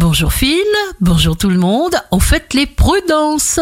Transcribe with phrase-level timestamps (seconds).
[0.00, 0.62] Bonjour Phil,
[1.00, 3.58] bonjour tout le monde, on fait les prudences.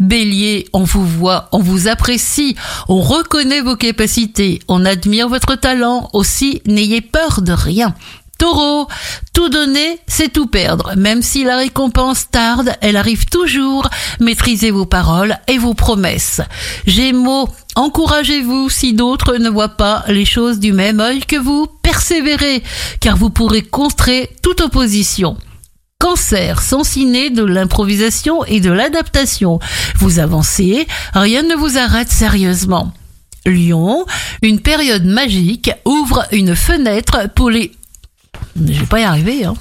[0.00, 2.56] Bélier, on vous voit, on vous apprécie,
[2.90, 7.94] on reconnaît vos capacités, on admire votre talent, aussi n'ayez peur de rien.
[8.36, 8.86] Taureau,
[9.32, 10.92] tout donner, c'est tout perdre.
[10.94, 13.88] Même si la récompense tarde, elle arrive toujours.
[14.20, 16.42] Maîtrisez vos paroles et vos promesses.
[16.86, 21.66] Gémeaux, encouragez-vous si d'autres ne voient pas les choses du même œil que vous.
[21.82, 22.62] Persévérez,
[23.00, 25.38] car vous pourrez contrer toute opposition.
[26.08, 29.58] Cancer, ciné de l'improvisation et de l'adaptation.
[29.96, 32.94] Vous avancez, rien ne vous arrête sérieusement.
[33.44, 34.06] Lion,
[34.40, 37.72] une période magique ouvre une fenêtre pour les
[38.56, 39.44] je vais pas y arriver.
[39.44, 39.54] Hein.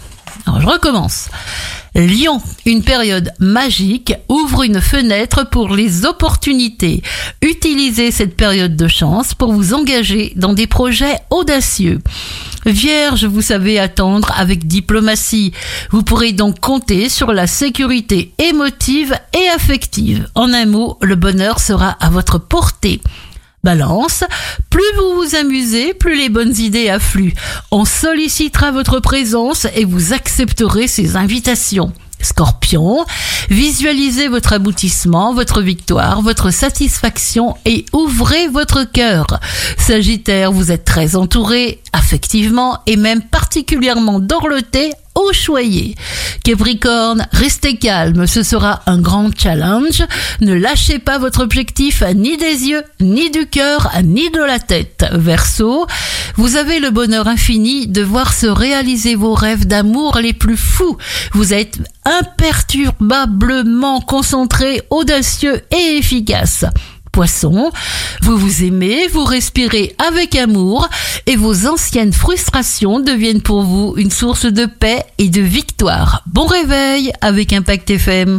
[0.45, 1.27] Je recommence.
[1.97, 7.01] Lyon, une période magique, ouvre une fenêtre pour les opportunités.
[7.41, 11.99] Utilisez cette période de chance pour vous engager dans des projets audacieux.
[12.67, 15.53] Vierge, vous savez attendre avec diplomatie.
[15.89, 20.29] Vous pourrez donc compter sur la sécurité émotive et affective.
[20.35, 23.01] En un mot, le bonheur sera à votre portée.
[23.63, 24.23] Balance,
[24.69, 27.33] plus vous vous amusez, plus les bonnes idées affluent.
[27.71, 31.91] On sollicitera votre présence et vous accepterez ces invitations.
[32.21, 33.05] Scorpion,
[33.49, 39.27] visualisez votre aboutissement, votre victoire, votre satisfaction et ouvrez votre cœur.
[39.77, 44.93] Sagittaire, vous êtes très entouré, affectivement et même particulièrement dorloté
[45.33, 45.95] choyer.
[46.43, 50.03] Capricorne, restez calme, ce sera un grand challenge.
[50.41, 55.05] Ne lâchez pas votre objectif ni des yeux, ni du cœur, ni de la tête.
[55.11, 55.87] Verseau,
[56.35, 60.97] vous avez le bonheur infini de voir se réaliser vos rêves d'amour les plus fous.
[61.33, 66.65] Vous êtes imperturbablement concentré, audacieux et efficace
[68.21, 70.87] Vous vous aimez, vous respirez avec amour
[71.25, 76.21] et vos anciennes frustrations deviennent pour vous une source de paix et de victoire.
[76.27, 78.35] Bon réveil avec Impact FM.